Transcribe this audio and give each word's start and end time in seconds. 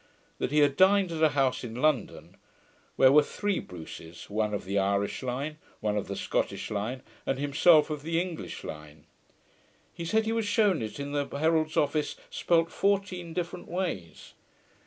That 0.39 0.49
he 0.49 0.61
had 0.61 0.77
dined 0.77 1.11
at 1.11 1.21
a 1.21 1.29
house 1.37 1.63
in 1.63 1.75
London, 1.75 2.35
where 2.95 3.11
were 3.11 3.21
three 3.21 3.59
Bruces, 3.59 4.31
one 4.31 4.51
of 4.51 4.65
the 4.65 4.79
Irish 4.79 5.21
line, 5.21 5.59
one 5.79 5.95
of 5.95 6.07
the 6.07 6.15
Scottish 6.15 6.71
line, 6.71 7.03
and 7.23 7.37
himself 7.37 7.91
of 7.91 8.01
the 8.01 8.19
English 8.19 8.63
line. 8.63 9.05
He 9.93 10.03
said 10.05 10.25
he 10.25 10.31
was 10.31 10.47
shewn 10.47 10.81
it 10.81 10.99
in 10.99 11.11
the 11.11 11.25
Herald's 11.27 11.77
office 11.77 12.15
spelt 12.31 12.71
fourteen 12.71 13.31
different 13.31 13.67
ways. 13.67 14.33